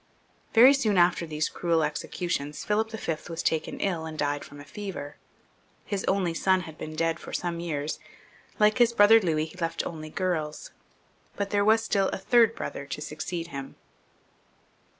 [0.55, 3.15] Very soon after these cruel executions Philip V.
[3.29, 5.17] was taken ill and died from a fever.
[5.85, 7.99] His only son had been dead for some years;
[8.57, 10.71] like his brother Louis he left only girls;
[11.35, 13.75] but there was still a third brother to succeed him.